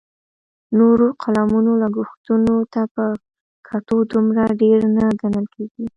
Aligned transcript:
نورو 0.77 1.07
فلمونو 1.21 1.71
لګښتونو 1.81 2.55
ته 2.73 2.81
په 2.93 3.03
کتو 3.67 3.97
دومره 4.11 4.43
ډېر 4.61 4.79
نه 4.95 5.05
ګڼل 5.21 5.45
کېږي 5.55 5.85